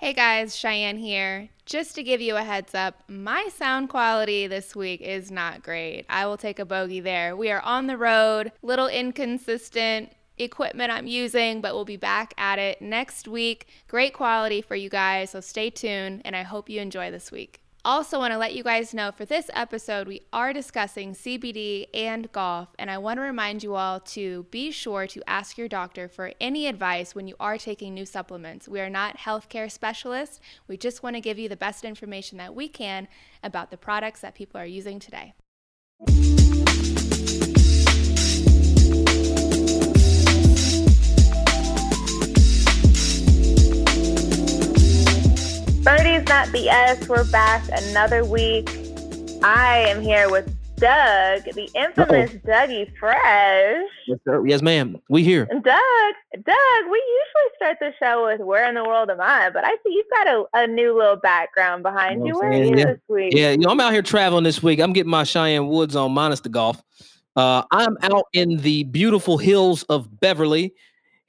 [0.00, 1.50] Hey guys, Cheyenne here.
[1.66, 6.06] Just to give you a heads up, my sound quality this week is not great.
[6.08, 7.36] I will take a bogey there.
[7.36, 12.58] We are on the road, little inconsistent equipment I'm using, but we'll be back at
[12.58, 13.66] it next week.
[13.88, 17.60] Great quality for you guys, so stay tuned and I hope you enjoy this week.
[17.82, 22.30] Also, want to let you guys know for this episode, we are discussing CBD and
[22.30, 26.06] golf, and I want to remind you all to be sure to ask your doctor
[26.06, 28.68] for any advice when you are taking new supplements.
[28.68, 32.54] We are not healthcare specialists, we just want to give you the best information that
[32.54, 33.08] we can
[33.42, 35.32] about the products that people are using today.
[46.30, 47.08] Not BS.
[47.08, 48.70] We're back another week.
[49.42, 52.48] I am here with Doug, the infamous Uh-oh.
[52.48, 53.82] Dougie Fresh.
[54.06, 54.46] Yes, sir.
[54.46, 54.96] Yes, ma'am.
[55.08, 55.46] We here.
[55.46, 59.64] Doug, Doug, we usually start the show with "Where in the world am I?" But
[59.64, 62.34] I see you've got a, a new little background behind you.
[62.38, 62.84] Where are you yeah.
[62.84, 63.32] this week?
[63.34, 64.78] Yeah, you know, I'm out here traveling this week.
[64.78, 66.80] I'm getting my Cheyenne Woods on, minus the golf.
[67.34, 70.74] Uh, I'm out in the beautiful hills of Beverly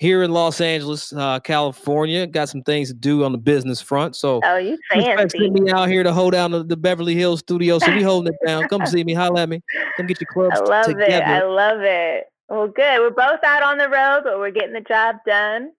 [0.01, 2.25] here in Los Angeles, uh, California.
[2.25, 4.15] Got some things to do on the business front.
[4.15, 7.77] So oh, you fancy me out here to hold down the, the, Beverly Hills studio.
[7.77, 8.67] So we holding it down.
[8.67, 9.61] Come see me, holla at me.
[9.97, 10.59] Come get your clubs.
[10.59, 11.13] I love together.
[11.13, 11.23] it.
[11.23, 12.25] I love it.
[12.49, 12.99] Well, good.
[12.99, 15.71] We're both out on the road, but we're getting the job done.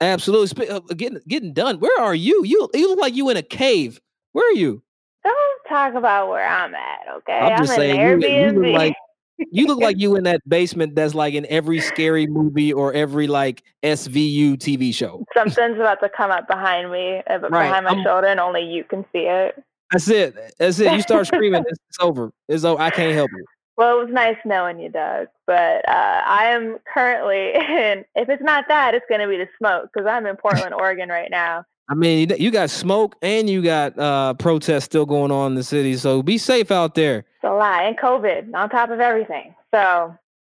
[0.00, 0.70] Absolutely.
[0.70, 1.78] Uh, getting getting done.
[1.78, 2.44] Where are you?
[2.46, 4.00] You you look like you in a cave.
[4.32, 4.82] Where are you?
[5.22, 7.32] Don't talk about where I'm at, okay?
[7.32, 8.22] I'm just I'm saying, Airbnb.
[8.22, 8.96] You, you look like
[9.38, 13.26] you look like you in that basement that's like in every scary movie or every
[13.26, 15.24] like SVU TV show.
[15.34, 17.68] Something's about to come up behind me, uh, right.
[17.68, 19.62] behind my I'm, shoulder, and only you can see it.
[19.92, 20.34] That's it.
[20.58, 20.92] That's it.
[20.92, 22.32] You start screaming, it's, it's, over.
[22.48, 22.80] It's over.
[22.80, 23.44] I can't help you.
[23.76, 25.28] Well, it was nice knowing you, Doug.
[25.46, 28.04] But uh, I am currently in.
[28.14, 31.08] If it's not that, it's going to be the smoke because I'm in Portland, Oregon
[31.08, 31.64] right now.
[31.88, 35.62] I mean, you got smoke and you got uh, protests still going on in the
[35.62, 35.96] city.
[35.96, 37.18] So be safe out there.
[37.18, 37.84] It's a lot.
[37.84, 39.54] And COVID on top of everything.
[39.72, 40.14] So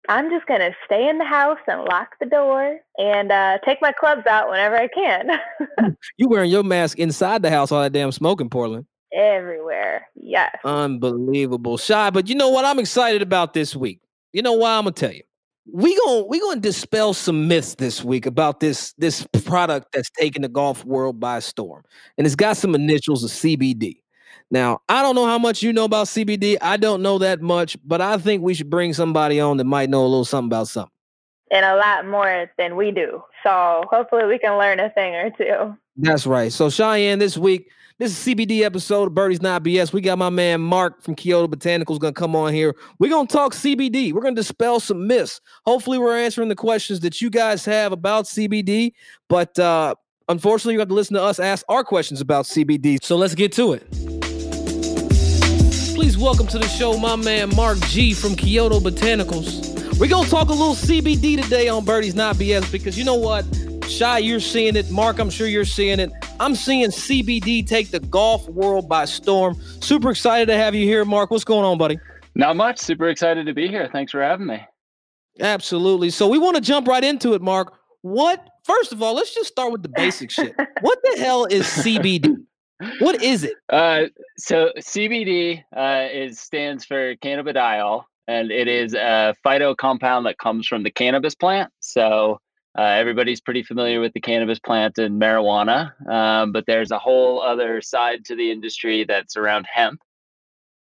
[0.08, 3.82] I'm just going to stay in the house and lock the door and uh, take
[3.82, 5.96] my clubs out whenever I can.
[6.16, 8.86] you wearing your mask inside the house, all that damn smoke in Portland.
[9.12, 10.06] Everywhere.
[10.14, 10.54] Yes.
[10.64, 11.76] Unbelievable.
[11.76, 12.64] Shy, but you know what?
[12.64, 14.00] I'm excited about this week.
[14.32, 14.78] You know why?
[14.78, 15.22] I'm going to tell you
[15.72, 20.10] we going we going to dispel some myths this week about this this product that's
[20.10, 21.84] taking the golf world by storm,
[22.16, 24.02] and it's got some initials of CBD.
[24.50, 26.56] Now, I don't know how much you know about CBD.
[26.62, 29.90] I don't know that much, but I think we should bring somebody on that might
[29.90, 30.90] know a little something about something.
[31.50, 33.22] And a lot more than we do.
[33.42, 35.76] So hopefully we can learn a thing or two.
[35.96, 36.52] That's right.
[36.52, 39.92] So Cheyenne, this week this is CBD episode of Birdies Not BS.
[39.92, 42.76] We got my man Mark from Kyoto Botanicals going to come on here.
[43.00, 44.12] We're going to talk CBD.
[44.12, 45.40] We're going to dispel some myths.
[45.66, 48.92] Hopefully, we're answering the questions that you guys have about CBD.
[49.28, 49.96] But uh,
[50.28, 53.02] unfortunately, you have to listen to us ask our questions about CBD.
[53.02, 53.90] So let's get to it.
[55.96, 59.66] Please welcome to the show my man Mark G from Kyoto Botanicals.
[59.98, 63.44] We're to talk a little CBD today on Birdies Not BS because you know what?
[63.88, 64.88] Shy, you're seeing it.
[64.88, 66.12] Mark, I'm sure you're seeing it.
[66.40, 69.60] I'm seeing CBD take the golf world by storm.
[69.80, 71.30] Super excited to have you here, Mark.
[71.30, 71.98] What's going on, buddy?
[72.34, 72.78] Not much.
[72.78, 73.88] Super excited to be here.
[73.92, 74.64] Thanks for having me.
[75.40, 76.10] Absolutely.
[76.10, 77.74] So we want to jump right into it, Mark.
[78.02, 78.48] What?
[78.64, 80.54] First of all, let's just start with the basic shit.
[80.80, 82.36] What the hell is CBD?
[83.00, 83.54] What is it?
[83.68, 84.04] Uh,
[84.36, 90.68] so CBD uh, is stands for cannabidiol, and it is a phyto compound that comes
[90.68, 91.72] from the cannabis plant.
[91.80, 92.40] So
[92.78, 97.42] uh, everybody's pretty familiar with the cannabis plant and marijuana, um, but there's a whole
[97.42, 100.00] other side to the industry that's around hemp,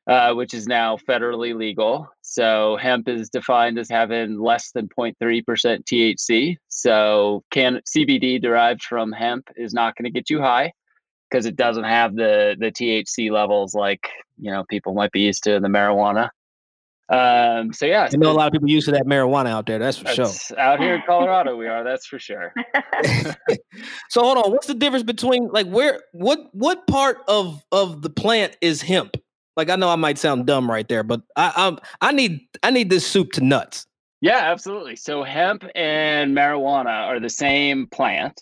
[0.07, 2.09] uh, which is now federally legal.
[2.23, 5.17] So hemp is defined as having less than 0.3%
[5.85, 6.57] THC.
[6.69, 10.73] So can CBD derived from hemp is not going to get you high
[11.29, 14.09] because it doesn't have the the THC levels like
[14.39, 16.29] you know people might be used to in the marijuana.
[17.11, 19.81] Um, so yeah, I know a lot of people used to that marijuana out there.
[19.81, 20.31] That's for sure.
[20.59, 21.83] Out here in Colorado, we are.
[21.83, 22.55] That's for sure.
[24.09, 24.53] so hold on.
[24.53, 29.17] What's the difference between like where what what part of of the plant is hemp?
[29.57, 32.71] Like I know I might sound dumb right there, but I I'm, I need I
[32.71, 33.87] need this soup to nuts.
[34.21, 34.95] Yeah, absolutely.
[34.95, 38.41] So hemp and marijuana are the same plant.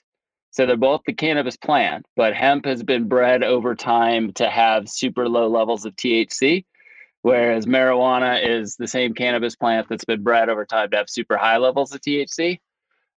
[0.50, 4.88] So they're both the cannabis plant, but hemp has been bred over time to have
[4.88, 6.64] super low levels of THC
[7.28, 11.36] whereas marijuana is the same cannabis plant that's been bred over time to have super
[11.36, 12.58] high levels of THC.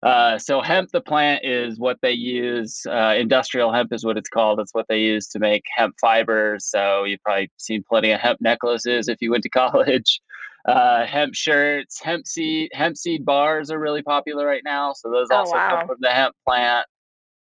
[0.04, 2.82] Uh, so hemp, the plant, is what they use.
[2.90, 4.60] Uh, industrial hemp is what it's called.
[4.60, 6.66] It's what they use to make hemp fibers.
[6.66, 10.20] So you've probably seen plenty of hemp necklaces if you went to college.
[10.66, 14.94] Uh, hemp shirts, hemp seed, hemp seed bars are really popular right now.
[14.94, 15.78] So those oh, also wow.
[15.78, 16.86] come from the hemp plant.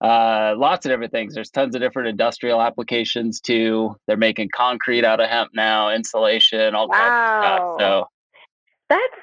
[0.00, 1.35] Uh, lots of different things.
[1.35, 3.97] There's tons of different industrial applications too.
[4.06, 7.77] They're making concrete out of hemp now, insulation, all kinds of stuff.
[7.81, 8.09] So
[8.89, 9.15] that's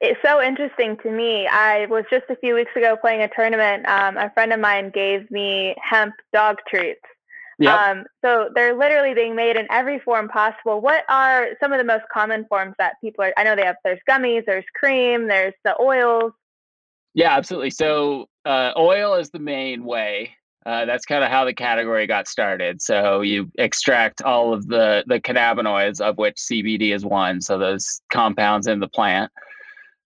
[0.00, 1.46] it's so interesting to me.
[1.46, 3.86] I was just a few weeks ago playing a tournament.
[3.86, 7.00] Um, a friend of mine gave me hemp dog treats.
[7.58, 7.78] Yep.
[7.78, 10.80] Um, so they're literally being made in every form possible.
[10.80, 13.34] What are some of the most common forms that people are?
[13.36, 13.76] I know they have.
[13.84, 16.32] There's gummies, there's cream, there's the oils.
[17.14, 17.70] Yeah, absolutely.
[17.70, 20.32] So uh, oil is the main way.
[20.66, 22.82] Uh, that's kind of how the category got started.
[22.82, 27.40] So you extract all of the the cannabinoids, of which CBD is one.
[27.40, 29.32] So those compounds in the plant.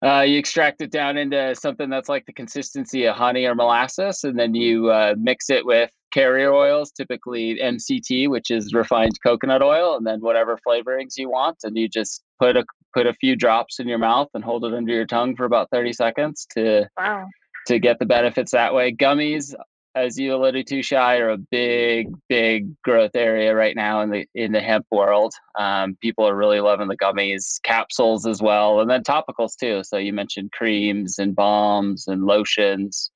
[0.04, 4.24] Uh, you extract it down into something that's like the consistency of honey or molasses,
[4.24, 9.62] and then you uh, mix it with carrier oils, typically MCT, which is refined coconut
[9.62, 13.36] oil, and then whatever flavorings you want, and you just put a put a few
[13.36, 16.88] drops in your mouth and hold it under your tongue for about 30 seconds to
[16.98, 17.28] wow.
[17.68, 18.92] to get the benefits that way.
[18.94, 19.54] Gummies,
[19.96, 24.26] as you alluded to, Shy, are a big, big growth area right now in the
[24.34, 25.34] in the hemp world.
[25.58, 29.84] Um, people are really loving the gummies, capsules as well, and then topicals too.
[29.84, 33.12] So you mentioned creams and balms and lotions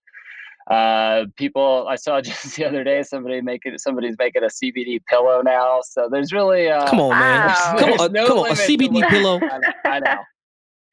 [0.68, 5.42] uh, people I saw just the other day somebody making somebody's making a CBD pillow
[5.42, 5.82] now.
[5.84, 7.76] So there's really uh, come on, man, wow.
[7.78, 9.40] come on, no come on, a CBD pillow.
[9.42, 10.16] I know, I know.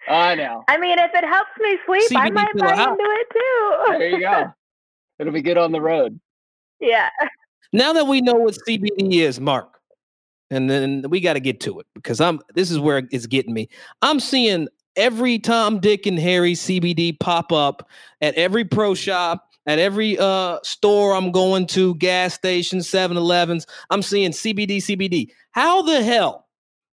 [0.08, 0.64] I know.
[0.69, 3.98] I mean, if it helps me sleep, CBD I might buy into it too.
[3.98, 4.52] there you go.
[5.19, 6.19] It'll be good on the road.
[6.80, 7.08] Yeah.
[7.72, 9.78] Now that we know what CBD is, Mark,
[10.50, 12.40] and then we got to get to it because I'm.
[12.54, 13.69] This is where it's getting me.
[14.02, 17.88] I'm seeing every Tom, Dick, and Harry CBD pop up
[18.20, 23.66] at every pro shop at every uh, store I'm going to, gas stations, 7 Elevens,
[23.90, 25.30] I'm seeing CBD, CBD.
[25.52, 26.48] How the hell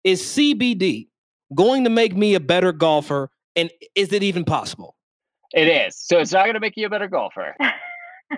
[0.05, 1.09] is CBD
[1.55, 3.31] going to make me a better golfer?
[3.57, 4.97] And is it even possible?
[5.55, 5.97] It is.
[5.97, 7.57] So it's not going to make you a better golfer.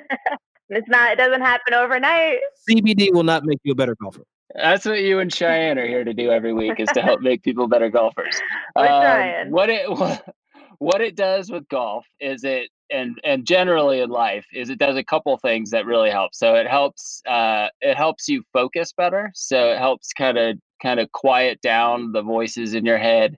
[0.69, 2.39] it's not, it doesn't happen overnight.
[2.69, 4.23] CBD will not make you a better golfer.
[4.55, 7.43] That's what you and Cheyenne are here to do every week is to help make
[7.43, 8.41] people better golfers.
[8.77, 9.51] Um.
[9.51, 10.25] What it what,
[10.79, 14.97] what it does with golf is it and and generally in life is it does
[14.97, 16.35] a couple things that really help.
[16.35, 19.31] So it helps uh, it helps you focus better.
[19.35, 23.37] So it helps kind of kind of quiet down the voices in your head.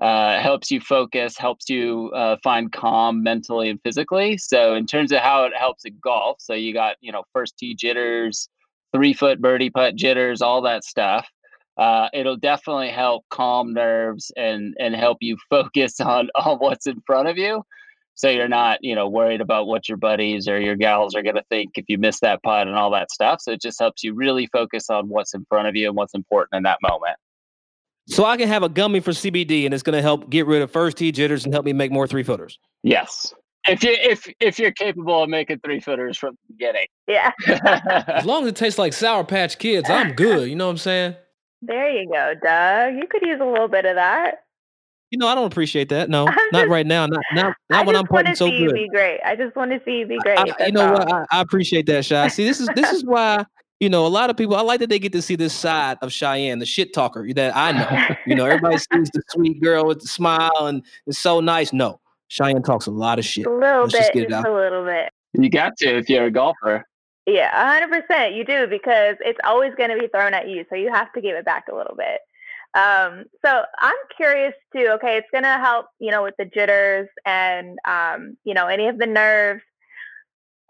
[0.00, 4.38] Uh, helps you focus, helps you uh, find calm mentally and physically.
[4.38, 7.58] So in terms of how it helps in golf, so you got you know first
[7.58, 8.48] tee jitters,
[8.92, 11.28] three foot birdie putt jitters, all that stuff.
[11.76, 17.00] Uh, it'll definitely help calm nerves and and help you focus on on what's in
[17.06, 17.64] front of you
[18.18, 21.36] so you're not you know worried about what your buddies or your gals are going
[21.36, 23.40] to think if you miss that putt and all that stuff.
[23.40, 26.14] So it just helps you really focus on what's in front of you and what's
[26.14, 27.16] important in that moment.
[28.08, 30.62] So i can have a gummy for cbd and it's going to help get rid
[30.62, 33.34] of first tee jitters and help me make more three footers yes.
[33.68, 36.86] If you if if you're capable of making three footers from the beginning.
[37.06, 37.32] Yeah.
[38.08, 40.78] As long as it tastes like sour patch kids i'm good you know what i'm
[40.78, 41.16] saying?
[41.60, 42.94] There you go doug.
[42.94, 44.36] You could use a little bit of that
[45.10, 46.10] you know, I don't appreciate that.
[46.10, 47.06] No, not right now.
[47.06, 48.74] Not not, not when I'm putting so good.
[48.74, 49.20] Be great.
[49.24, 50.38] I just want to see you be great.
[50.38, 50.92] I, you know all.
[50.92, 51.12] what?
[51.12, 52.28] I, I, appreciate that, Shy.
[52.28, 53.44] See, this is this is why
[53.80, 54.56] you know a lot of people.
[54.56, 57.56] I like that they get to see this side of Cheyenne, the shit talker that
[57.56, 58.16] I know.
[58.26, 61.72] you know, everybody sees the sweet girl with the smile and it's so nice.
[61.72, 63.46] No, Cheyenne talks a lot of shit.
[63.46, 65.10] A little Let's bit, just, just a little bit.
[65.34, 66.84] You got to if you're a golfer.
[67.26, 67.78] Yeah,
[68.08, 70.64] 100% you do because it's always going to be thrown at you.
[70.70, 72.20] So you have to give it back a little bit.
[72.74, 74.88] Um, so I'm curious too.
[74.94, 78.98] Okay, it's to help, you know, with the jitters and, um, you know, any of
[78.98, 79.62] the nerves.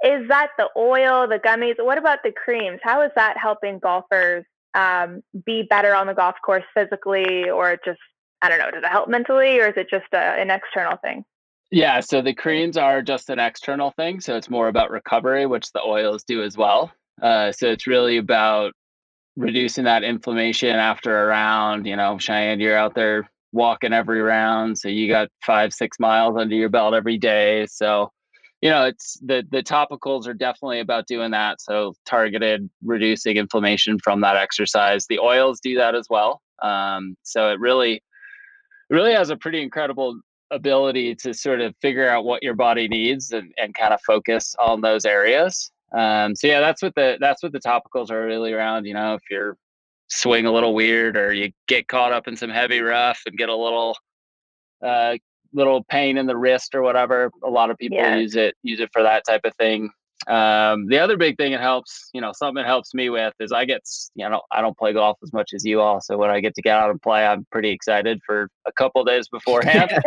[0.05, 1.75] Is that the oil, the gummies?
[1.85, 2.79] What about the creams?
[2.85, 7.99] How is that helping golfers um, be better on the golf course physically, or just
[8.41, 8.71] I don't know?
[8.71, 11.25] Does it help mentally, or is it just a, an external thing?
[11.71, 14.21] Yeah, so the creams are just an external thing.
[14.21, 16.93] So it's more about recovery, which the oils do as well.
[17.21, 18.73] Uh, so it's really about
[19.39, 21.87] reducing that inflammation after a round.
[21.87, 26.37] You know, Cheyenne, you're out there walking every round, so you got five, six miles
[26.37, 27.65] under your belt every day.
[27.67, 28.11] So,
[28.61, 31.61] you know, it's the the topicals are definitely about doing that.
[31.61, 35.07] So targeted reducing inflammation from that exercise.
[35.07, 36.43] The oils do that as well.
[36.61, 38.03] Um, so it really,
[38.91, 43.31] really has a pretty incredible ability to sort of figure out what your body needs
[43.33, 45.71] and, and kind of focus on those areas.
[45.93, 48.85] Um, so yeah, that's what the that's what the topicals are really around.
[48.85, 49.57] You know, if you're
[50.09, 53.49] swing a little weird or you get caught up in some heavy rough and get
[53.49, 53.97] a little
[54.85, 55.17] uh,
[55.53, 58.17] little pain in the wrist or whatever, a lot of people yeah.
[58.17, 59.91] use it use it for that type of thing.
[60.29, 63.51] Um, the other big thing it helps, you know, something it helps me with is
[63.51, 63.81] I get,
[64.15, 66.03] you know, I don't play golf as much as you all.
[66.03, 69.03] So when I get to get out and play, I'm pretty excited for a couple
[69.05, 69.91] days beforehand.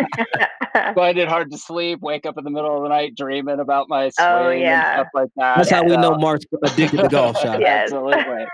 [0.95, 3.89] Find it hard to sleep, wake up in the middle of the night dreaming about
[3.89, 4.91] my swing oh, yeah.
[4.91, 5.57] and stuff like that.
[5.57, 7.59] That's how we know Mark's addicted to golf shot.
[7.59, 7.91] Yes.
[7.91, 8.45] Absolutely.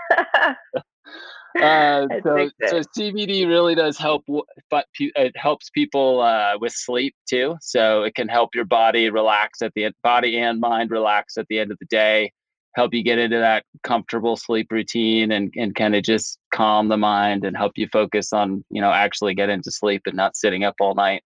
[1.62, 4.26] Uh, so, so CBD really does help,
[4.70, 7.56] but it helps people uh, with sleep too.
[7.62, 11.60] So it can help your body relax at the body and mind relax at the
[11.60, 12.32] end of the day.
[12.76, 16.98] Help you get into that comfortable sleep routine and and kind of just calm the
[16.98, 20.64] mind and help you focus on you know actually get into sleep and not sitting
[20.64, 21.24] up all night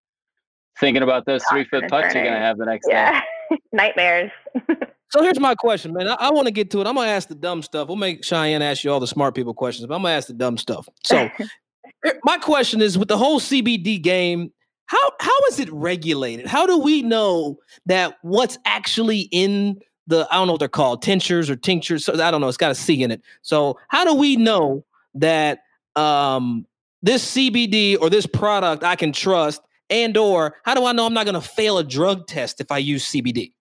[0.79, 3.19] thinking about those three foot putts you're gonna have the next yeah.
[3.19, 3.25] day.
[3.71, 4.31] Nightmares.
[5.11, 6.07] So here's my question, man.
[6.07, 6.87] I, I want to get to it.
[6.87, 7.89] I'm gonna ask the dumb stuff.
[7.89, 10.33] We'll make Cheyenne ask you all the smart people questions, but I'm gonna ask the
[10.33, 10.87] dumb stuff.
[11.03, 11.29] So
[12.23, 14.53] my question is with the whole CBD game,
[14.85, 16.47] how how is it regulated?
[16.47, 21.01] How do we know that what's actually in the I don't know what they're called,
[21.01, 22.05] tinctures or tinctures.
[22.05, 23.21] So I don't know, it's got a C in it.
[23.41, 25.59] So how do we know that
[25.95, 26.65] um
[27.01, 31.13] this CBD or this product I can trust and or how do I know I'm
[31.13, 33.53] not gonna fail a drug test if I use CBD?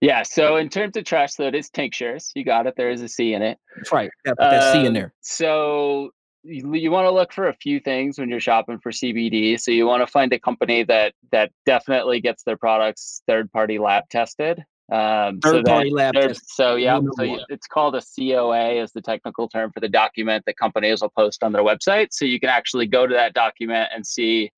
[0.00, 0.22] Yeah.
[0.22, 2.32] So in terms of trash, so it is tinctures.
[2.34, 2.74] You got it.
[2.76, 3.58] There is a C in it.
[3.76, 4.10] That's right.
[4.24, 5.14] Yeah, put that C in um, there.
[5.20, 6.10] So
[6.42, 9.60] you, you want to look for a few things when you're shopping for CBD.
[9.60, 13.78] So you want to find a company that that definitely gets their products third party
[13.78, 14.64] lab tested.
[14.92, 16.38] Um, third so party lab tested.
[16.46, 20.44] So yeah, so you, it's called a COA is the technical term for the document
[20.46, 22.08] that companies will post on their website.
[22.12, 24.52] So you can actually go to that document and see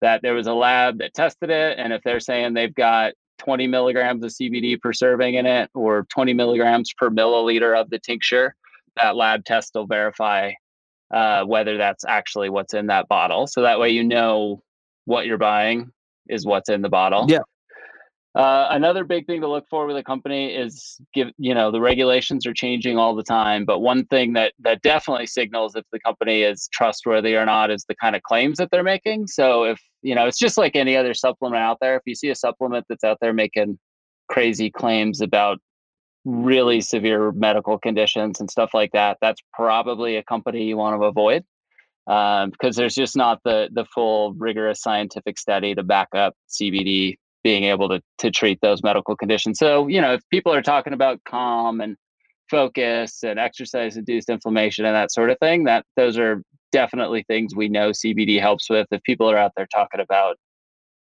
[0.00, 3.66] that there was a lab that tested it, and if they're saying they've got 20
[3.66, 8.54] milligrams of CBD per serving in it or 20 milligrams per milliliter of the tincture,
[8.96, 10.52] that lab test will verify
[11.12, 13.46] uh, whether that's actually what's in that bottle.
[13.46, 14.62] So that way you know
[15.06, 15.90] what you're buying
[16.28, 17.26] is what's in the bottle.
[17.28, 17.40] Yeah.
[18.36, 21.80] Uh, another big thing to look for with a company is give you know the
[21.80, 25.98] regulations are changing all the time but one thing that that definitely signals if the
[25.98, 29.80] company is trustworthy or not is the kind of claims that they're making so if
[30.02, 32.84] you know it's just like any other supplement out there if you see a supplement
[32.88, 33.78] that's out there making
[34.28, 35.58] crazy claims about
[36.24, 41.04] really severe medical conditions and stuff like that that's probably a company you want to
[41.04, 41.44] avoid
[42.06, 47.16] um, because there's just not the the full rigorous scientific study to back up CBD
[47.42, 49.58] being able to to treat those medical conditions.
[49.58, 51.96] So, you know, if people are talking about calm and
[52.50, 56.42] focus and exercise induced inflammation and that sort of thing, that those are
[56.72, 58.86] definitely things we know CBD helps with.
[58.90, 60.36] If people are out there talking about,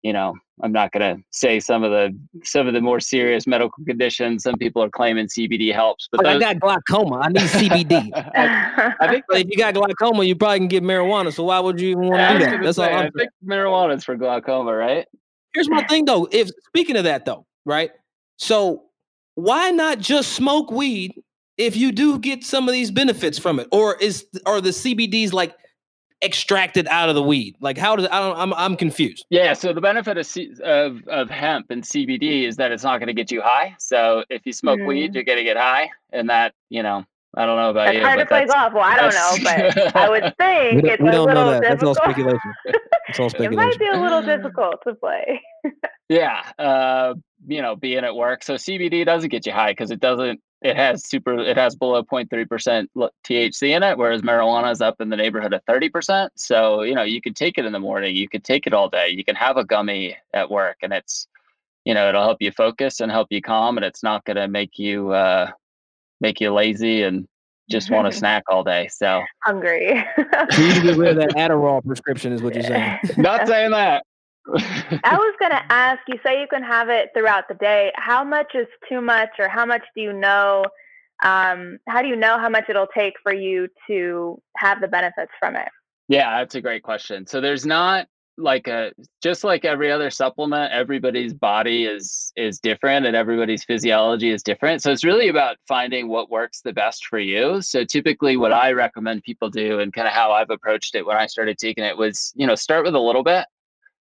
[0.01, 3.47] you know, I'm not going to say some of the some of the more serious
[3.47, 4.43] medical conditions.
[4.43, 6.35] Some people are claiming CBD helps, but those...
[6.35, 7.19] I got glaucoma.
[7.23, 8.11] I need CBD.
[8.15, 11.33] I, I, think if you got glaucoma, you probably can get marijuana.
[11.33, 12.63] So why would you even want to do that?
[12.63, 12.99] That's say, all.
[12.99, 15.07] I'm I think marijuana is for glaucoma, right?
[15.53, 16.27] Here's my thing though.
[16.31, 17.91] If speaking of that though, right?
[18.37, 18.83] So
[19.35, 21.13] why not just smoke weed
[21.61, 23.67] if you do get some of these benefits from it?
[23.71, 25.55] Or is are the CBDs like
[26.23, 27.55] extracted out of the weed?
[27.61, 29.25] Like how does I don't I'm I'm confused.
[29.29, 32.97] Yeah, so the benefit of C, of of hemp and CBD is that it's not
[32.97, 33.75] going to get you high.
[33.79, 34.87] So if you smoke mm-hmm.
[34.87, 37.93] weed, you're going to get high and that, you know, I don't know about it's
[37.93, 37.99] you.
[37.99, 38.73] It's hard to play golf.
[38.73, 41.63] Well, I don't know, but I would think it's a little difficult.
[41.63, 42.53] That's all speculation.
[43.07, 43.53] It's all speculation.
[43.59, 45.41] it might be a little difficult to play.
[46.09, 47.13] yeah, uh,
[47.47, 48.43] you know, being at work.
[48.43, 50.41] So CBD doesn't get you high because it doesn't.
[50.61, 51.39] It has super.
[51.39, 55.53] It has below 0.3 percent THC in it, whereas marijuana is up in the neighborhood
[55.53, 56.31] of 30 percent.
[56.35, 58.15] So you know, you could take it in the morning.
[58.15, 59.09] You could take it all day.
[59.09, 61.27] You can have a gummy at work, and it's,
[61.83, 64.47] you know, it'll help you focus and help you calm, and it's not going to
[64.47, 65.11] make you.
[65.11, 65.51] Uh,
[66.21, 67.27] make you lazy and
[67.69, 68.87] just want to snack all day.
[68.87, 70.05] So hungry.
[70.51, 72.99] so you need to get rid of that Adderall prescription, is what you're saying.
[73.17, 74.05] Not saying that.
[74.47, 74.53] I
[75.17, 77.91] was going to ask you say you can have it throughout the day.
[77.95, 80.65] How much is too much, or how much do you know?
[81.23, 85.31] Um, how do you know how much it'll take for you to have the benefits
[85.39, 85.69] from it?
[86.07, 87.27] Yeah, that's a great question.
[87.27, 88.07] So there's not
[88.37, 94.29] like a just like every other supplement everybody's body is is different and everybody's physiology
[94.29, 98.37] is different so it's really about finding what works the best for you so typically
[98.37, 101.57] what i recommend people do and kind of how i've approached it when i started
[101.57, 103.45] taking it was you know start with a little bit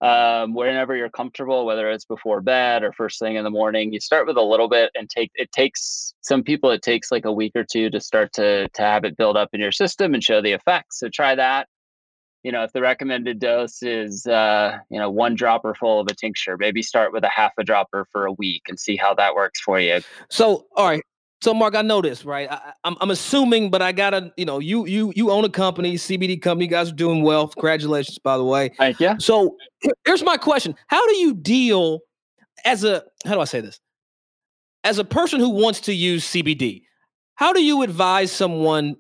[0.00, 4.00] um, whenever you're comfortable whether it's before bed or first thing in the morning you
[4.00, 7.32] start with a little bit and take it takes some people it takes like a
[7.32, 10.22] week or two to start to to have it build up in your system and
[10.22, 11.66] show the effects so try that
[12.44, 16.14] you know, if the recommended dose is, uh, you know, one dropper full of a
[16.14, 19.34] tincture, maybe start with a half a dropper for a week and see how that
[19.34, 20.00] works for you.
[20.30, 21.02] So, all right.
[21.40, 22.50] So, Mark, I know this, right?
[22.50, 25.48] I, am I'm, I'm assuming, but I gotta, you know, you you you own a
[25.48, 26.64] company, CBD company.
[26.64, 27.48] You guys are doing well.
[27.48, 28.70] Congratulations, by the way.
[28.76, 29.14] Thank you.
[29.20, 29.56] So,
[30.04, 32.00] here's my question: How do you deal
[32.64, 33.04] as a?
[33.24, 33.80] How do I say this?
[34.84, 36.82] as a person who wants to use CBD,
[37.34, 38.96] how do you advise someone?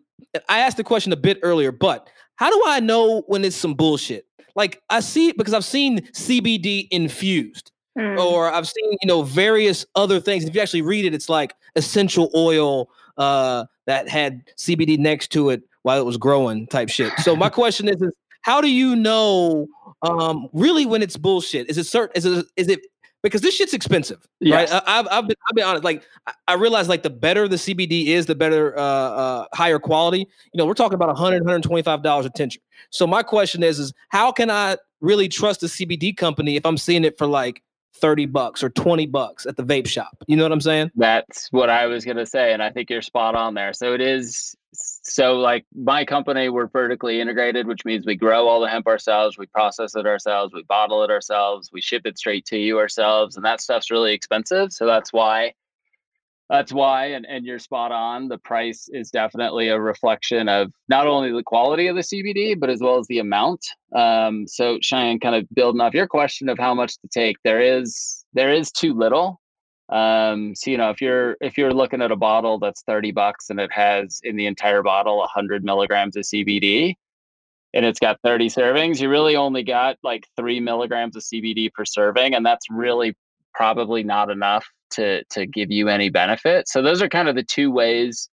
[0.48, 3.74] I asked the question a bit earlier, but how do I know when it's some
[3.74, 4.26] bullshit?
[4.54, 7.72] Like I see it because I've seen CBD infused.
[7.98, 8.24] Mm.
[8.24, 10.44] Or I've seen, you know, various other things.
[10.44, 15.50] If you actually read it, it's like essential oil uh, that had CBD next to
[15.50, 17.12] it while it was growing, type shit.
[17.20, 18.12] So my question is, is
[18.42, 19.66] how do you know
[20.02, 21.68] um, really when it's bullshit?
[21.68, 22.12] Is it certain?
[22.14, 22.80] Is it is it
[23.22, 24.70] because this shit's expensive, yes.
[24.70, 24.82] right?
[24.86, 25.84] I, have I've been I've been honest.
[25.84, 26.04] Like
[26.46, 30.20] I realize, like the better the CBD is, the better uh, uh, higher quality.
[30.20, 32.60] You know, we're talking about 100 125 dollars a tincture.
[32.90, 36.78] So my question is, is how can I really trust a CBD company if I'm
[36.78, 37.62] seeing it for like
[37.96, 40.16] 30 bucks or 20 bucks at the vape shop.
[40.26, 40.90] You know what I'm saying?
[40.94, 42.52] That's what I was going to say.
[42.52, 43.72] And I think you're spot on there.
[43.72, 44.54] So it is.
[44.72, 49.36] So, like my company, we're vertically integrated, which means we grow all the hemp ourselves,
[49.36, 53.34] we process it ourselves, we bottle it ourselves, we ship it straight to you ourselves.
[53.34, 54.72] And that stuff's really expensive.
[54.72, 55.54] So that's why
[56.48, 61.06] that's why and, and you're spot on the price is definitely a reflection of not
[61.06, 63.64] only the quality of the cbd but as well as the amount.
[63.94, 67.60] Um, so cheyenne kind of building off your question of how much to take there
[67.60, 69.40] is there is too little.
[69.88, 73.50] Um, so you know if you're if you're looking at a bottle that's 30 bucks
[73.50, 76.94] and it has in the entire bottle 100 milligrams of cbd
[77.72, 81.86] and it's got 30 servings you really only got like three milligrams of cbd per
[81.86, 83.16] serving and that's really
[83.54, 86.68] probably not enough to to give you any benefit.
[86.68, 88.28] So those are kind of the two ways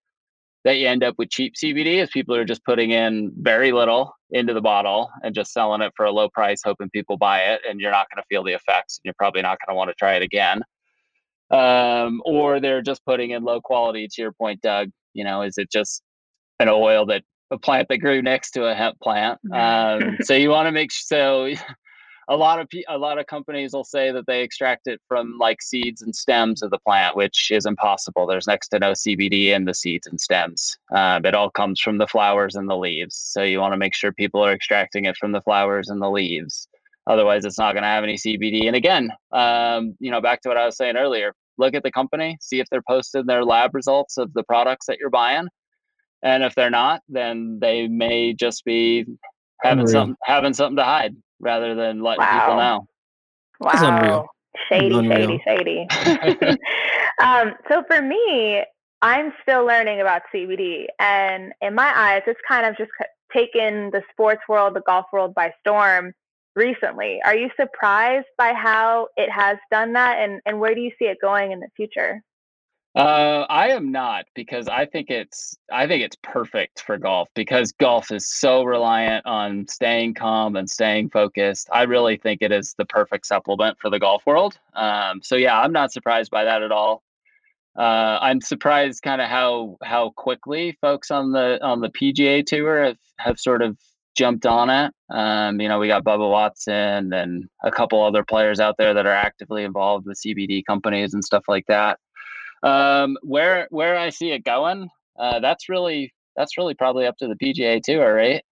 [0.66, 4.14] that you end up with cheap CBD is people are just putting in very little
[4.32, 7.62] into the bottle and just selling it for a low price, hoping people buy it,
[7.70, 9.90] and you're not going to feel the effects, and you're probably not going to want
[9.90, 10.64] to try it again.
[11.52, 14.08] Um, or they're just putting in low quality.
[14.08, 16.02] To your point, Doug, you know, is it just
[16.60, 17.22] an oil that
[17.52, 19.40] a plant that grew next to a hemp plant?
[19.54, 21.54] Um, so you want to make so
[22.28, 25.62] a lot of a lot of companies will say that they extract it from like
[25.62, 28.26] seeds and stems of the plant, which is impossible.
[28.26, 30.78] There's next to no CBD in the seeds and stems.
[30.94, 33.16] Uh, it all comes from the flowers and the leaves.
[33.16, 36.10] So you want to make sure people are extracting it from the flowers and the
[36.10, 36.68] leaves.
[37.08, 38.66] Otherwise, it's not going to have any CBD.
[38.66, 41.34] And again, um, you know, back to what I was saying earlier.
[41.58, 44.98] Look at the company, see if they're posting their lab results of the products that
[45.00, 45.48] you're buying.
[46.24, 49.06] And if they're not, then they may just be
[49.62, 49.94] having Unreal.
[49.94, 52.40] something having something to hide rather than letting wow.
[52.40, 52.88] people know.
[53.60, 54.30] Wow.
[54.70, 55.40] Shady, unreal.
[55.46, 55.88] shady, shady.
[57.22, 58.64] um, so for me,
[59.02, 60.86] I'm still learning about CBD.
[61.00, 62.92] And in my eyes, it's kind of just
[63.34, 66.14] taken the sports world, the golf world by storm
[66.56, 67.20] recently.
[67.24, 70.20] Are you surprised by how it has done that?
[70.20, 72.22] And, and where do you see it going in the future?
[72.96, 77.74] Uh, I am not because I think it's I think it's perfect for golf because
[77.74, 81.68] golf is so reliant on staying calm and staying focused.
[81.74, 84.58] I really think it is the perfect supplement for the golf world.
[84.76, 87.04] Um, so yeah, I'm not surprised by that at all.
[87.78, 92.86] Uh, I'm surprised kind of how how quickly folks on the on the PGA tour
[92.86, 93.78] have, have sort of
[94.16, 94.94] jumped on it.
[95.10, 99.06] Um, you know, we got Bubba Watson and a couple other players out there that
[99.06, 102.00] are actively involved with CBD companies and stuff like that.
[102.64, 104.90] Um, where where I see it going,
[105.20, 108.44] uh, that's really that's really probably up to the PGA Tour, right?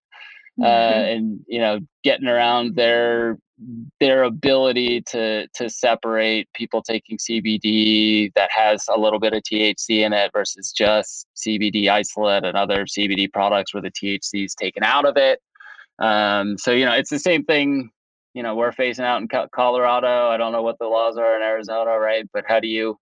[0.60, 0.98] Uh, mm-hmm.
[0.98, 3.38] Uh, and you know, getting around their
[4.00, 10.04] their ability to to separate people taking CBD that has a little bit of THC
[10.04, 14.82] in it versus just CBD isolate and other CBD products where the THC is taken
[14.82, 15.40] out of it.
[15.98, 17.90] Um, so you know, it's the same thing.
[18.32, 20.28] You know, we're facing out in Colorado.
[20.28, 22.28] I don't know what the laws are in Arizona, right?
[22.32, 22.98] But how do you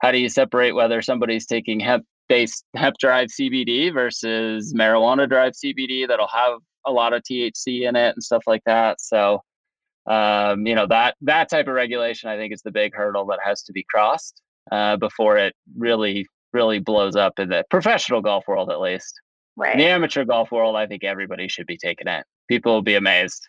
[0.00, 5.52] how do you separate whether somebody's taking hemp based hemp drive CBD versus marijuana drive
[5.52, 9.00] CBD that'll have a lot of THC in it and stuff like that.
[9.00, 9.40] So,
[10.06, 13.38] um, you know that that type of regulation I think is the big hurdle that
[13.42, 18.44] has to be crossed uh, before it really really blows up in the professional golf
[18.46, 19.20] world at least.
[19.56, 19.72] Right.
[19.72, 22.24] In the amateur golf world, I think everybody should be taking it.
[22.48, 23.48] People will be amazed.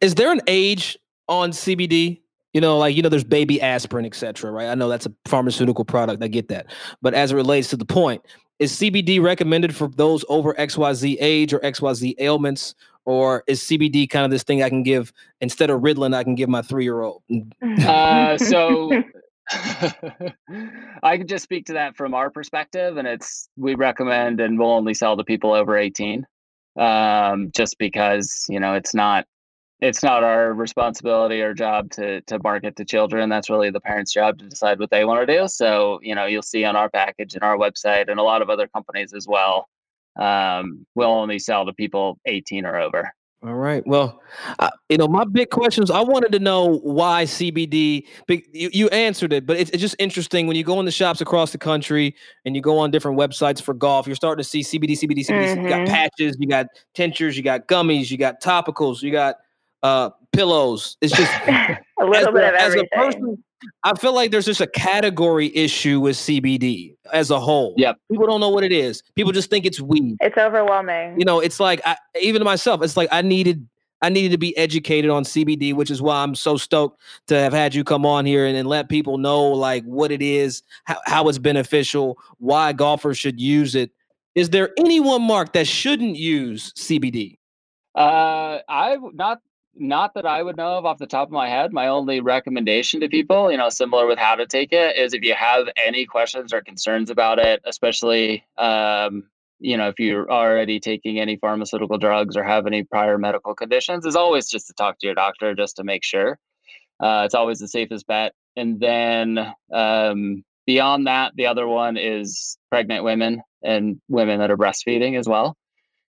[0.00, 0.98] Is there an age
[1.28, 2.20] on CBD?
[2.52, 4.50] You know, like you know, there's baby aspirin, etc.
[4.50, 4.68] Right?
[4.68, 6.22] I know that's a pharmaceutical product.
[6.22, 6.66] I get that,
[7.02, 8.24] but as it relates to the point,
[8.58, 14.24] is CBD recommended for those over XYZ age or XYZ ailments, or is CBD kind
[14.24, 16.14] of this thing I can give instead of Ritalin?
[16.14, 17.22] I can give my three year old.
[17.80, 18.90] Uh, so.
[19.50, 24.72] I can just speak to that from our perspective, and it's we recommend and we'll
[24.72, 26.26] only sell to people over 18,
[26.78, 29.24] um, just because you know it's not
[29.80, 33.28] it's not our responsibility or job to to market to children.
[33.28, 35.48] That's really the parents' job to decide what they want to do.
[35.48, 38.50] So, you know, you'll see on our package and our website and a lot of
[38.50, 39.68] other companies as well.
[40.16, 43.12] Um, we'll only sell to people 18 or over.
[43.46, 43.86] All right.
[43.86, 44.20] Well,
[44.58, 45.92] uh, you know, my big questions.
[45.92, 48.04] I wanted to know why CBD.
[48.28, 51.20] You, you answered it, but it's, it's just interesting when you go in the shops
[51.20, 54.08] across the country and you go on different websites for golf.
[54.08, 55.28] You're starting to see CBD, CBD, CBD.
[55.28, 55.62] Mm-hmm.
[55.62, 55.94] You got mm-hmm.
[55.94, 59.36] patches, you got tinctures, you got gummies, you got topicals, you got
[59.82, 60.96] uh, pillows.
[61.00, 62.88] It's just a little bit a, of everything.
[62.96, 63.44] As a person,
[63.82, 67.74] I feel like there's just a category issue with CBD as a whole.
[67.76, 69.02] Yeah, people don't know what it is.
[69.14, 70.16] People just think it's weed.
[70.20, 71.18] It's overwhelming.
[71.18, 72.82] You know, it's like I, even myself.
[72.82, 73.66] It's like I needed
[74.00, 77.52] I needed to be educated on CBD, which is why I'm so stoked to have
[77.52, 80.98] had you come on here and, and let people know like what it is, how,
[81.04, 83.90] how it's beneficial, why golfers should use it.
[84.34, 87.38] Is there anyone, Mark, that shouldn't use CBD?
[87.96, 89.40] Uh, I not
[89.78, 91.72] not that I would know of off the top of my head.
[91.72, 95.22] My only recommendation to people, you know, similar with how to take it, is if
[95.22, 99.24] you have any questions or concerns about it, especially, um,
[99.60, 104.06] you know, if you're already taking any pharmaceutical drugs or have any prior medical conditions,
[104.06, 106.38] is always just to talk to your doctor just to make sure.
[107.00, 108.32] Uh, it's always the safest bet.
[108.56, 114.56] And then um, beyond that, the other one is pregnant women and women that are
[114.56, 115.56] breastfeeding as well.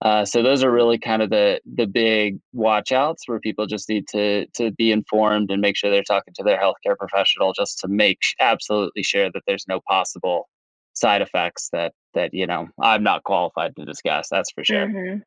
[0.01, 4.07] Uh, so those are really kind of the the big watchouts where people just need
[4.07, 7.87] to to be informed and make sure they're talking to their healthcare professional just to
[7.87, 10.49] make absolutely sure that there's no possible
[10.93, 14.27] side effects that that you know I'm not qualified to discuss.
[14.29, 14.87] That's for sure.
[14.87, 15.19] Mm-hmm.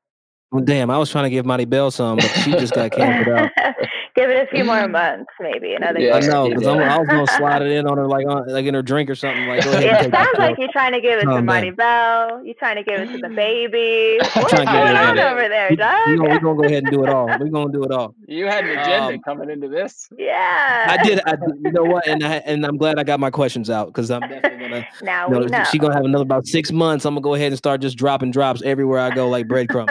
[0.50, 3.36] Well, damn, I was trying to give Monty Bell some, but she just got canceled
[3.36, 3.50] out.
[4.14, 5.98] Give it a few more months, maybe another.
[5.98, 6.30] Yeah, year.
[6.30, 8.74] I know because I was gonna slide it in on her like on, like in
[8.74, 9.46] her drink or something.
[9.46, 12.44] Like, yeah, it sounds like you're trying to give it to Monty Bell.
[12.44, 14.18] You're trying to give it to the baby.
[14.34, 16.08] What's going on over there, Doug?
[16.08, 17.26] You know, we're gonna go ahead and do it all.
[17.26, 18.14] We're gonna do it all.
[18.28, 20.08] You had an agenda um, coming into this.
[20.16, 20.86] Yeah.
[20.88, 21.20] I did.
[21.26, 21.56] I did.
[21.60, 22.06] You know what?
[22.06, 24.86] And I and I'm glad I got my questions out because I'm definitely gonna.
[25.02, 25.64] now you know, we know.
[25.72, 27.04] She's gonna have another about six months.
[27.04, 29.90] I'm gonna go ahead and start just dropping drops everywhere I go like breadcrumbs.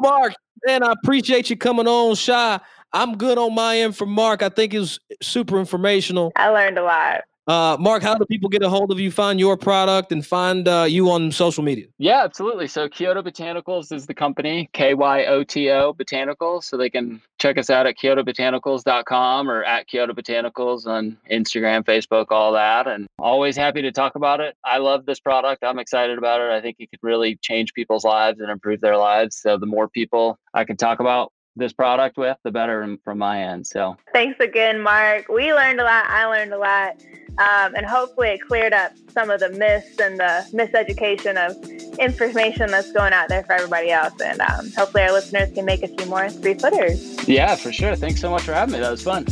[0.00, 0.34] Mark,
[0.66, 2.60] man, I appreciate you coming on, Shy.
[2.94, 4.40] I'm good on my end for Mark.
[4.40, 6.32] I think it's super informational.
[6.36, 7.24] I learned a lot.
[7.46, 10.66] Uh, Mark, how do people get a hold of you, find your product, and find
[10.66, 11.86] uh, you on social media?
[11.98, 12.68] Yeah, absolutely.
[12.68, 16.64] So Kyoto Botanicals is the company, K Y O T O Botanicals.
[16.64, 22.26] So they can check us out at kyotobotanicals.com or at Kyoto Botanicals on Instagram, Facebook,
[22.30, 22.86] all that.
[22.86, 24.56] And always happy to talk about it.
[24.64, 25.64] I love this product.
[25.64, 26.50] I'm excited about it.
[26.50, 29.36] I think it could really change people's lives and improve their lives.
[29.36, 33.42] So the more people I can talk about this product with, the better from my
[33.42, 33.66] end.
[33.66, 35.28] So thanks again, Mark.
[35.28, 36.06] We learned a lot.
[36.06, 36.96] I learned a lot.
[37.36, 42.70] Um, and hopefully it cleared up some of the myths and the miseducation of information
[42.70, 44.20] that's going out there for everybody else.
[44.20, 47.28] And um, hopefully our listeners can make a few more three footers.
[47.28, 47.96] Yeah, for sure.
[47.96, 48.80] Thanks so much for having me.
[48.80, 49.26] That was fun.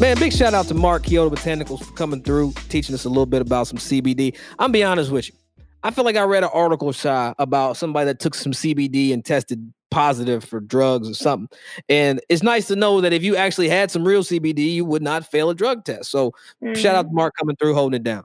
[0.00, 3.26] Man, big shout out to Mark Kyoto Botanicals for coming through, teaching us a little
[3.26, 4.36] bit about some CBD.
[4.58, 5.34] I'm be honest with you.
[5.82, 9.24] I feel like I read an article, Shy, about somebody that took some CBD and
[9.24, 11.48] tested positive for drugs or something.
[11.88, 15.02] And it's nice to know that if you actually had some real CBD, you would
[15.02, 16.10] not fail a drug test.
[16.10, 16.30] So
[16.62, 16.74] mm-hmm.
[16.74, 17.16] shout out to mm-hmm.
[17.16, 18.24] Mark coming through, holding it down.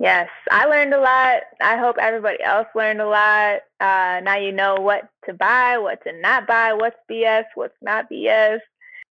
[0.00, 1.42] Yes, I learned a lot.
[1.60, 3.60] I hope everybody else learned a lot.
[3.80, 8.10] Uh, now you know what to buy, what to not buy, what's BS, what's not
[8.10, 8.58] BS.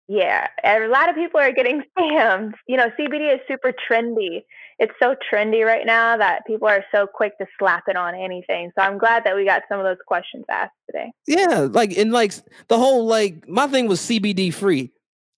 [0.08, 2.54] Yeah, a lot of people are getting scammed.
[2.66, 4.42] You know, CBD is super trendy
[4.82, 8.72] it's so trendy right now that people are so quick to slap it on anything.
[8.76, 11.12] So I'm glad that we got some of those questions asked today.
[11.28, 12.34] Yeah, like and like
[12.66, 14.90] the whole like my thing was CBD free.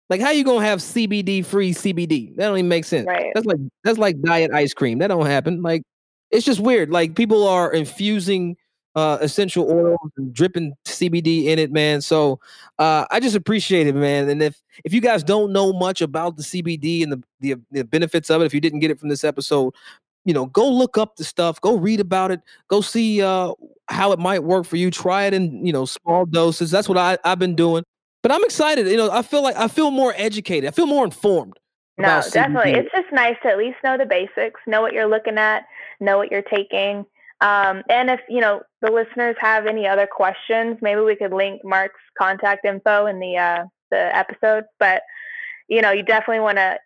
[0.08, 2.34] Like how you gonna have CBD free CBD?
[2.36, 3.06] That don't even make sense.
[3.06, 3.32] Right.
[3.34, 4.98] That's like that's like diet ice cream.
[5.00, 5.60] That don't happen.
[5.60, 5.82] Like
[6.30, 6.88] it's just weird.
[6.88, 8.56] Like people are infusing
[8.94, 12.00] uh, essential oils and dripping CBD in it, man.
[12.00, 12.40] So
[12.78, 14.28] uh, I just appreciate it, man.
[14.28, 17.84] And if if you guys don't know much about the CBD and the, the the
[17.84, 19.74] benefits of it, if you didn't get it from this episode,
[20.24, 23.52] you know, go look up the stuff, go read about it, go see uh,
[23.88, 24.90] how it might work for you.
[24.90, 26.70] Try it in you know small doses.
[26.70, 27.84] That's what I I've been doing.
[28.22, 28.86] But I'm excited.
[28.86, 30.68] You know, I feel like I feel more educated.
[30.68, 31.58] I feel more informed.
[31.96, 32.72] No, definitely.
[32.72, 35.66] It's just nice to at least know the basics, know what you're looking at,
[36.00, 37.06] know what you're taking.
[37.44, 41.60] Um, and if you know the listeners have any other questions, maybe we could link
[41.62, 44.64] Mark's contact info in the uh, the episode.
[44.80, 45.02] But
[45.68, 46.78] you know, you definitely want to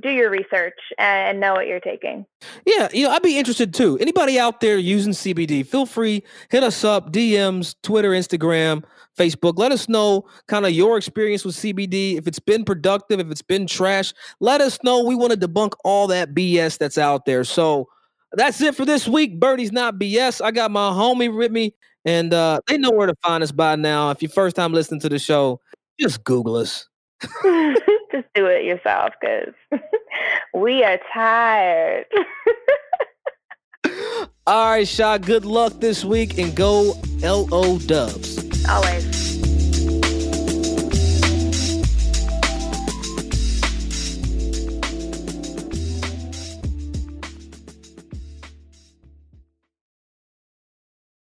[0.00, 2.24] do your research and know what you're taking.
[2.64, 3.98] Yeah, you know, I'd be interested too.
[3.98, 8.82] Anybody out there using CBD, feel free hit us up, DMs, Twitter, Instagram,
[9.18, 9.58] Facebook.
[9.58, 12.16] Let us know kind of your experience with CBD.
[12.16, 15.04] If it's been productive, if it's been trash, let us know.
[15.04, 17.44] We want to debunk all that BS that's out there.
[17.44, 17.88] So
[18.32, 19.40] that's it for this week.
[19.40, 20.44] Birdie's not BS.
[20.44, 23.76] I got my homie with me, and uh, they know where to find us by
[23.76, 24.10] now.
[24.10, 25.60] If you first time listening to the show,
[25.98, 26.86] just Google us.
[27.22, 29.54] just do it yourself, because
[30.54, 32.06] we are tired.
[34.46, 35.18] All right, Shaw.
[35.18, 38.68] Good luck this week, and go LO Dubs.
[38.68, 39.29] Always.